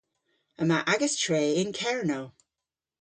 [0.61, 2.25] Yma agas tre yn Kernow.